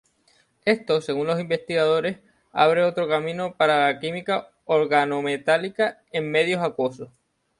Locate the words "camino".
3.07-3.55